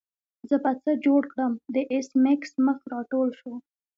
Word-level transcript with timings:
زه 0.49 0.55
به 0.63 0.71
څه 0.83 0.91
جوړ 1.05 1.21
کړم 1.33 1.53
د 1.75 1.77
ایس 1.91 2.07
میکس 2.23 2.51
مخ 2.65 2.79
راټول 2.93 3.29
شو 3.39 3.53